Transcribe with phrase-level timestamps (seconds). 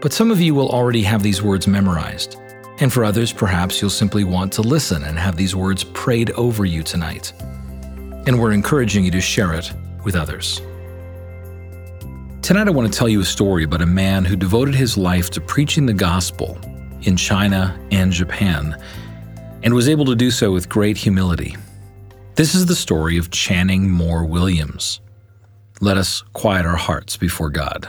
[0.00, 2.36] But some of you will already have these words memorized.
[2.78, 6.64] And for others, perhaps you'll simply want to listen and have these words prayed over
[6.64, 7.34] you tonight.
[8.26, 9.70] And we're encouraging you to share it
[10.04, 10.62] with others.
[12.40, 15.28] Tonight, I want to tell you a story about a man who devoted his life
[15.30, 16.58] to preaching the gospel
[17.02, 18.82] in China and Japan,
[19.62, 21.56] and was able to do so with great humility.
[22.36, 25.00] This is the story of Channing Moore Williams.
[25.82, 27.88] Let us quiet our hearts before God.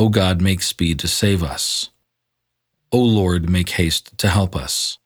[0.00, 1.90] O God, make speed to save us.
[2.90, 4.96] O Lord, make haste to help us.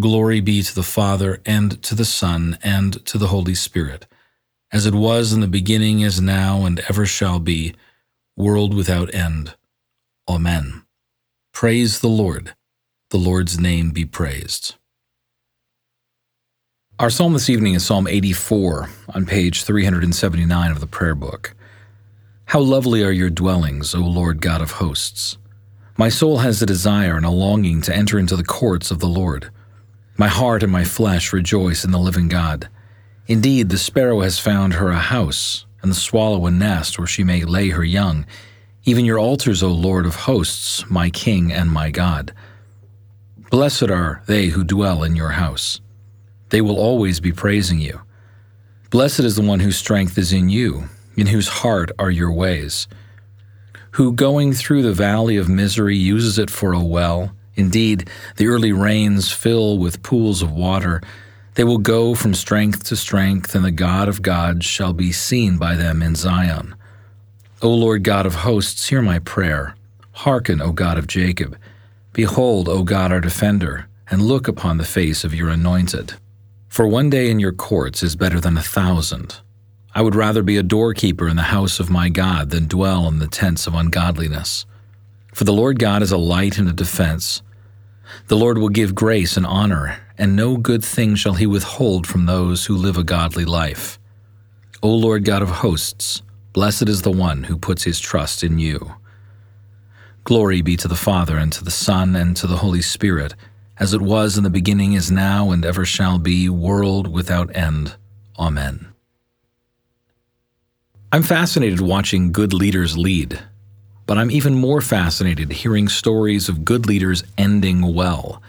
[0.00, 4.06] Glory be to the Father, and to the Son, and to the Holy Spirit,
[4.72, 7.74] as it was in the beginning, is now, and ever shall be,
[8.34, 9.56] world without end.
[10.26, 10.84] Amen.
[11.52, 12.54] Praise the Lord.
[13.10, 14.76] The Lord's name be praised.
[16.98, 21.54] Our psalm this evening is Psalm 84 on page 379 of the prayer book.
[22.48, 25.36] How lovely are your dwellings, O Lord God of hosts!
[25.98, 29.06] My soul has a desire and a longing to enter into the courts of the
[29.06, 29.50] Lord.
[30.16, 32.70] My heart and my flesh rejoice in the living God.
[33.26, 37.22] Indeed, the sparrow has found her a house, and the swallow a nest where she
[37.22, 38.24] may lay her young.
[38.84, 42.32] Even your altars, O Lord of hosts, my King and my God.
[43.50, 45.82] Blessed are they who dwell in your house.
[46.48, 48.00] They will always be praising you.
[48.88, 50.88] Blessed is the one whose strength is in you
[51.18, 52.86] in whose heart are your ways,
[53.92, 57.32] who going through the valley of misery uses it for a well.
[57.56, 61.02] Indeed, the early rains fill with pools of water.
[61.54, 65.58] They will go from strength to strength, and the God of gods shall be seen
[65.58, 66.76] by them in Zion.
[67.60, 69.74] O Lord God of hosts, hear my prayer.
[70.12, 71.58] Hearken, O God of Jacob.
[72.12, 76.14] Behold, O God our defender, and look upon the face of your anointed.
[76.68, 79.40] For one day in your courts is better than a thousand.
[79.94, 83.18] I would rather be a doorkeeper in the house of my God than dwell in
[83.18, 84.66] the tents of ungodliness.
[85.34, 87.42] For the Lord God is a light and a defense.
[88.28, 92.26] The Lord will give grace and honor, and no good thing shall he withhold from
[92.26, 93.98] those who live a godly life.
[94.82, 96.22] O Lord God of hosts,
[96.52, 98.94] blessed is the one who puts his trust in you.
[100.24, 103.34] Glory be to the Father, and to the Son, and to the Holy Spirit,
[103.78, 107.96] as it was in the beginning, is now, and ever shall be, world without end.
[108.38, 108.92] Amen.
[111.10, 113.40] I'm fascinated watching good leaders lead,
[114.04, 118.42] but I'm even more fascinated hearing stories of good leaders ending well.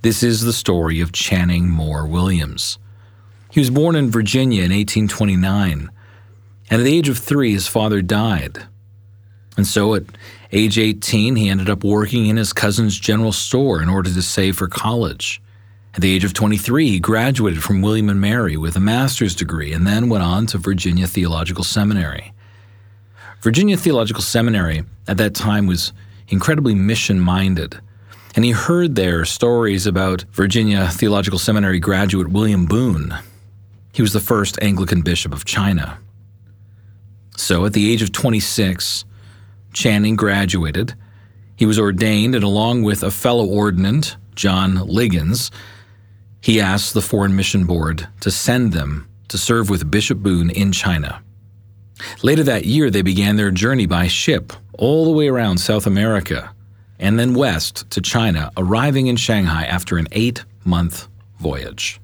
[0.00, 2.78] This is the story of Channing Moore Williams.
[3.50, 5.90] He was born in Virginia in 1829,
[6.70, 8.64] and at the age of three, his father died.
[9.58, 10.04] And so at
[10.52, 14.56] age 18, he ended up working in his cousin's general store in order to save
[14.56, 15.42] for college.
[15.94, 19.72] At the age of 23, he graduated from William and Mary with a master's degree
[19.72, 22.32] and then went on to Virginia Theological Seminary.
[23.42, 25.92] Virginia Theological Seminary at that time was
[26.28, 27.80] incredibly mission minded.
[28.36, 33.12] and he heard there stories about Virginia Theological Seminary graduate William Boone.
[33.92, 35.98] He was the first Anglican bishop of China.
[37.36, 39.04] So, at the age of 26,
[39.72, 40.94] Channing graduated.
[41.56, 45.50] He was ordained, and along with a fellow ordinand, John Liggins,
[46.40, 50.72] he asked the Foreign Mission Board to send them to serve with Bishop Boone in
[50.72, 51.22] China.
[52.22, 56.54] Later that year, they began their journey by ship all the way around South America
[56.98, 61.08] and then west to China, arriving in Shanghai after an eight month
[61.38, 62.00] voyage.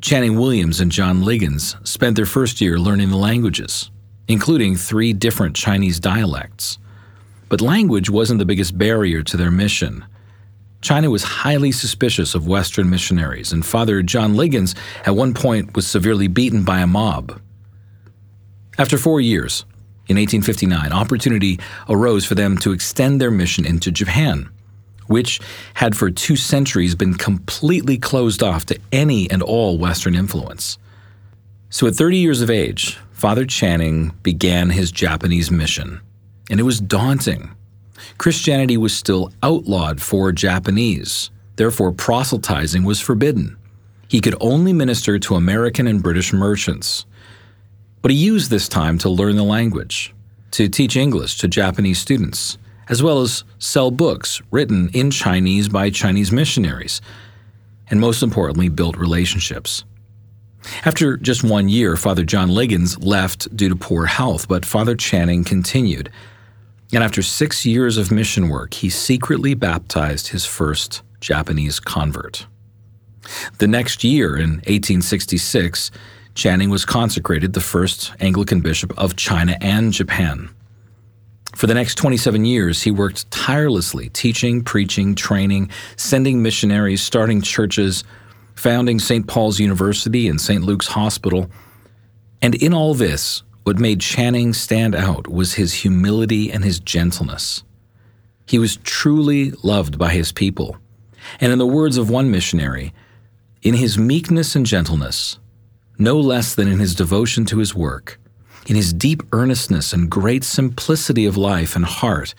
[0.00, 3.90] Channing Williams and John Liggins spent their first year learning the languages,
[4.28, 6.78] including three different Chinese dialects.
[7.48, 10.04] But language wasn't the biggest barrier to their mission.
[10.80, 15.86] China was highly suspicious of Western missionaries, and Father John Liggins at one point was
[15.86, 17.40] severely beaten by a mob.
[18.78, 19.64] After four years,
[20.06, 21.58] in 1859, opportunity
[21.88, 24.48] arose for them to extend their mission into Japan,
[25.08, 25.40] which
[25.74, 30.78] had for two centuries been completely closed off to any and all Western influence.
[31.70, 36.00] So at 30 years of age, Father Channing began his Japanese mission,
[36.48, 37.50] and it was daunting.
[38.18, 43.56] Christianity was still outlawed for Japanese, therefore, proselytizing was forbidden.
[44.08, 47.04] He could only minister to American and British merchants.
[48.00, 50.14] But he used this time to learn the language,
[50.52, 52.56] to teach English to Japanese students,
[52.88, 57.00] as well as sell books written in Chinese by Chinese missionaries,
[57.90, 59.84] and most importantly, build relationships.
[60.84, 65.44] After just one year, Father John Liggins left due to poor health, but Father Channing
[65.44, 66.10] continued.
[66.92, 72.46] And after six years of mission work, he secretly baptized his first Japanese convert.
[73.58, 75.90] The next year, in 1866,
[76.34, 80.48] Channing was consecrated the first Anglican bishop of China and Japan.
[81.54, 88.04] For the next 27 years, he worked tirelessly teaching, preaching, training, sending missionaries, starting churches,
[88.54, 89.26] founding St.
[89.26, 90.62] Paul's University and St.
[90.62, 91.50] Luke's Hospital.
[92.40, 97.64] And in all this, what made Channing stand out was his humility and his gentleness.
[98.46, 100.78] He was truly loved by his people.
[101.38, 102.94] And in the words of one missionary,
[103.60, 105.38] in his meekness and gentleness,
[105.98, 108.18] no less than in his devotion to his work,
[108.66, 112.34] in his deep earnestness and great simplicity of life and heart,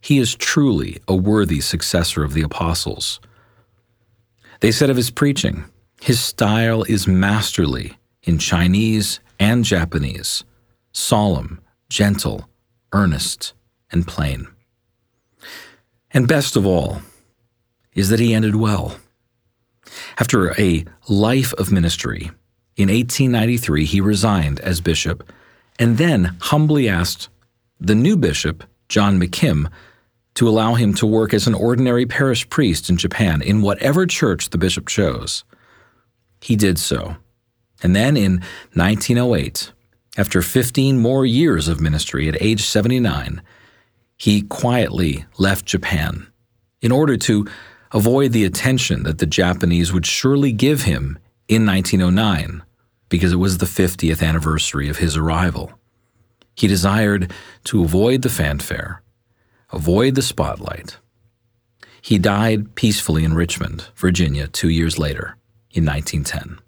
[0.00, 3.20] he is truly a worthy successor of the apostles.
[4.58, 5.66] They said of his preaching,
[6.00, 10.42] his style is masterly in Chinese and Japanese,
[10.96, 11.60] solemn,
[11.90, 12.48] gentle,
[12.92, 13.52] earnest,
[13.92, 14.48] and plain.
[16.10, 17.02] And best of all
[17.94, 18.96] is that he ended well.
[20.18, 22.30] After a life of ministry,
[22.76, 25.30] in 1893, he resigned as bishop
[25.78, 27.28] and then humbly asked
[27.78, 29.70] the new bishop, John McKim,
[30.34, 34.50] to allow him to work as an ordinary parish priest in Japan in whatever church
[34.50, 35.44] the bishop chose.
[36.40, 37.16] He did so.
[37.82, 38.42] And then in
[38.72, 39.72] 1908,
[40.16, 43.42] after 15 more years of ministry at age 79,
[44.16, 46.28] he quietly left Japan
[46.80, 47.46] in order to
[47.92, 51.18] avoid the attention that the Japanese would surely give him
[51.48, 52.62] in 1909
[53.08, 55.72] because it was the 50th anniversary of his arrival.
[56.56, 57.32] He desired
[57.64, 59.02] to avoid the fanfare,
[59.70, 60.96] avoid the spotlight.
[62.00, 65.36] He died peacefully in Richmond, Virginia, two years later,
[65.72, 66.60] in 1910.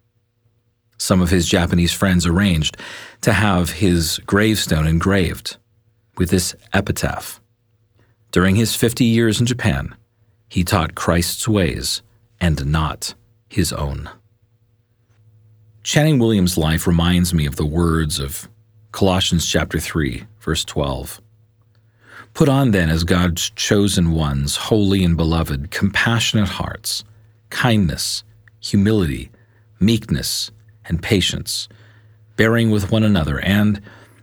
[0.99, 2.77] Some of his Japanese friends arranged
[3.23, 5.57] to have his gravestone engraved
[6.17, 7.41] with this epitaph.
[8.33, 9.95] During his 50 years in Japan,
[10.49, 12.03] he taught Christ's ways
[12.41, 13.15] and not
[13.49, 14.11] his own.
[15.83, 18.49] Channing Williams' life reminds me of the words of
[18.93, 21.21] Colossians chapter 3, verse 12.
[22.35, 27.05] Put on then as God's chosen ones, holy and beloved, compassionate hearts,
[27.51, 28.23] kindness,
[28.61, 29.31] humility,
[29.81, 30.51] meekness,
[30.89, 31.69] and patience,
[32.37, 33.81] bearing with one another, and,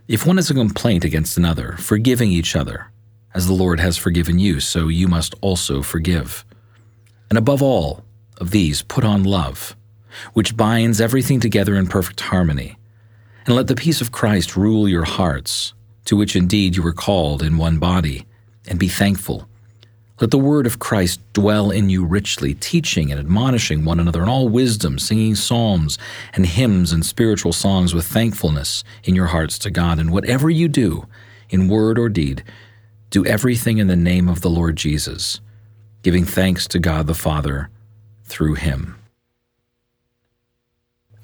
[0.07, 2.91] if one has a complaint against another, forgiving each other,
[3.33, 6.45] as the Lord has forgiven you, so you must also forgive.
[7.29, 8.03] And above all
[8.37, 9.75] of these, put on love
[10.33, 12.77] which binds everything together in perfect harmony.
[13.45, 15.73] And let the peace of Christ rule your hearts,
[16.05, 18.25] to which indeed you were called in one body,
[18.67, 19.47] and be thankful.
[20.21, 24.29] Let the word of Christ dwell in you richly, teaching and admonishing one another in
[24.29, 25.97] all wisdom, singing psalms
[26.33, 29.99] and hymns and spiritual songs with thankfulness in your hearts to God.
[29.99, 31.05] And whatever you do,
[31.49, 32.43] in word or deed,
[33.09, 35.41] do everything in the name of the Lord Jesus,
[36.01, 37.69] giving thanks to God the Father
[38.23, 38.97] through him.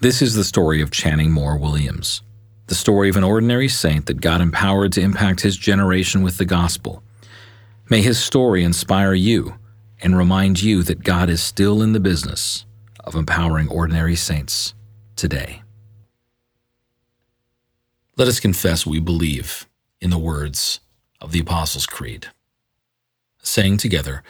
[0.02, 2.24] This is the story of Channing Moore Williams,
[2.68, 6.46] the story of an ordinary saint that God empowered to impact his generation with the
[6.46, 7.04] gospel.
[7.92, 9.56] May his story inspire you
[10.02, 12.66] and remind you that God is still in the business
[13.02, 14.74] of empowering ordinary saints
[15.18, 15.62] today.
[18.16, 19.68] Let us confess we believe
[20.00, 20.80] in the words
[21.20, 22.28] of the Apostles' Creed,
[23.44, 24.24] saying together,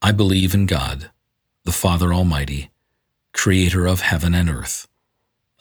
[0.00, 1.10] I believe in God,
[1.64, 2.70] the Father Almighty,
[3.34, 4.88] creator of heaven and earth.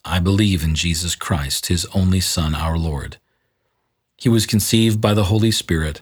[0.06, 3.18] I believe in Jesus Christ, his only Son, our Lord.
[4.16, 6.02] He was conceived by the Holy Spirit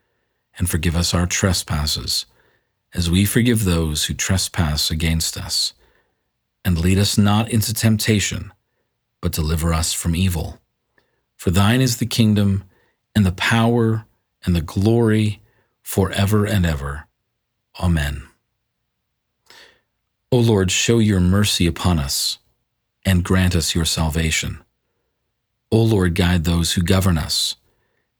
[0.61, 2.27] and forgive us our trespasses,
[2.93, 5.73] as we forgive those who trespass against us.
[6.63, 8.53] And lead us not into temptation,
[9.21, 10.59] but deliver us from evil.
[11.35, 12.63] For thine is the kingdom,
[13.15, 14.05] and the power,
[14.45, 15.41] and the glory,
[15.81, 17.07] forever and ever.
[17.79, 18.21] Amen.
[20.31, 22.37] O Lord, show your mercy upon us
[23.03, 24.59] and grant us your salvation.
[25.71, 27.55] O Lord, guide those who govern us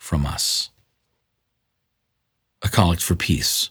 [0.00, 0.70] from us.
[2.62, 3.70] A Collect for Peace.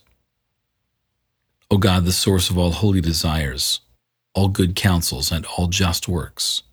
[1.69, 3.81] O God, the source of all holy desires,
[4.33, 6.63] all good counsels, and all just works,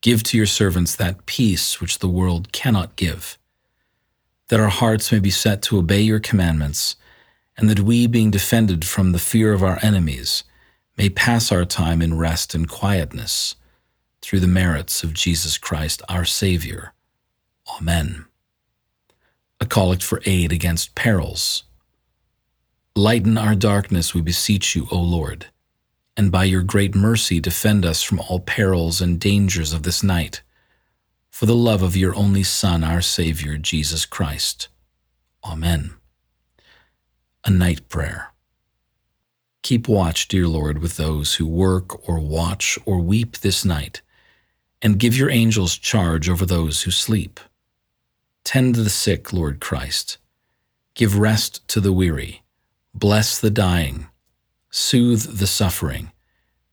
[0.00, 3.38] give to your servants that peace which the world cannot give,
[4.48, 6.96] that our hearts may be set to obey your commandments,
[7.56, 10.42] and that we, being defended from the fear of our enemies,
[10.98, 13.56] may pass our time in rest and quietness
[14.20, 16.92] through the merits of Jesus Christ our Savior.
[17.78, 18.26] Amen.
[19.64, 21.64] A collect for aid against perils.
[22.94, 25.46] Lighten our darkness, we beseech you, O Lord,
[26.18, 30.42] and by your great mercy defend us from all perils and dangers of this night,
[31.30, 34.68] for the love of your only Son, our Savior, Jesus Christ.
[35.42, 35.94] Amen.
[37.46, 38.34] A Night Prayer.
[39.62, 44.02] Keep watch, dear Lord, with those who work or watch or weep this night,
[44.82, 47.40] and give your angels charge over those who sleep.
[48.44, 50.18] Tend the sick, Lord Christ.
[50.94, 52.42] Give rest to the weary.
[52.92, 54.08] Bless the dying.
[54.70, 56.12] Soothe the suffering.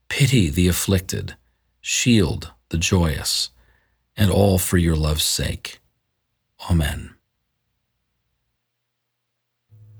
[0.10, 1.36] Pity the afflicted.
[1.80, 3.50] Shield the joyous.
[4.18, 5.80] And all for your love's sake.
[6.70, 7.16] Amen.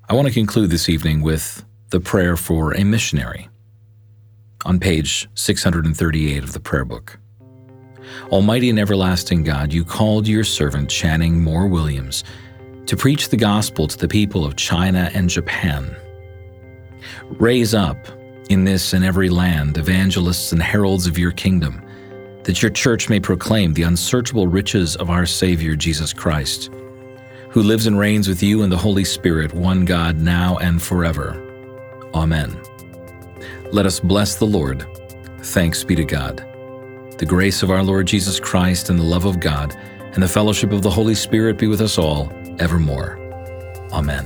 [0.10, 3.48] I want to conclude this evening with the prayer for a missionary.
[4.66, 7.21] On page 638 of the prayer book.
[8.30, 12.24] Almighty and everlasting God, you called your servant Channing Moore Williams
[12.86, 15.96] to preach the gospel to the people of China and Japan.
[17.40, 17.98] Raise up
[18.50, 21.82] in this and every land evangelists and heralds of your kingdom,
[22.44, 26.70] that your church may proclaim the unsearchable riches of our Savior Jesus Christ,
[27.50, 31.38] who lives and reigns with you in the Holy Spirit, one God, now and forever.
[32.14, 32.60] Amen.
[33.72, 34.86] Let us bless the Lord.
[35.44, 36.51] Thanks be to God.
[37.22, 39.78] The grace of our Lord Jesus Christ and the love of God
[40.16, 43.20] and the fellowship of the Holy Spirit be with us all evermore.
[43.94, 44.26] Amen.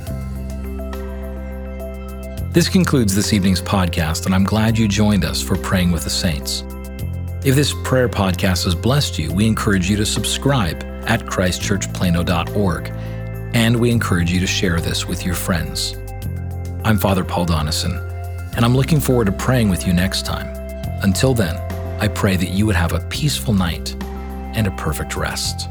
[2.53, 6.09] This concludes this evening's podcast, and I'm glad you joined us for Praying with the
[6.09, 6.63] Saints.
[7.43, 12.93] If this prayer podcast has blessed you, we encourage you to subscribe at christchurchplano.org,
[13.53, 15.97] and we encourage you to share this with your friends.
[16.85, 17.99] I'm Father Paul Donison,
[18.55, 20.47] and I'm looking forward to praying with you next time.
[21.03, 21.59] Until then,
[21.99, 23.95] I pray that you would have a peaceful night
[24.53, 25.69] and a perfect rest.